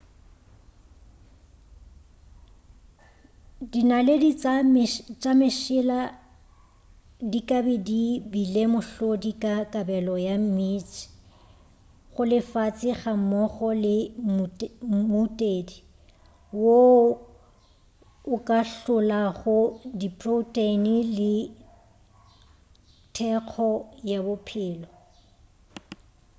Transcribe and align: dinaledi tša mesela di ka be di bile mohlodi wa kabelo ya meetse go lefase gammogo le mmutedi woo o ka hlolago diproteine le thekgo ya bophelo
dinaledi 3.71 4.31
tša 5.21 5.33
mesela 5.41 5.99
di 7.31 7.39
ka 7.49 7.59
be 7.65 7.75
di 7.87 8.03
bile 8.31 8.63
mohlodi 8.73 9.31
wa 9.43 9.55
kabelo 9.73 10.15
ya 10.27 10.35
meetse 10.55 11.01
go 12.13 12.23
lefase 12.31 12.89
gammogo 13.01 13.69
le 13.83 13.95
mmutedi 14.93 15.77
woo 16.61 17.07
o 18.33 18.35
ka 18.47 18.59
hlolago 18.71 19.57
diproteine 19.99 20.95
le 21.17 21.33
thekgo 23.15 23.71
ya 24.09 24.19
bophelo 24.25 24.89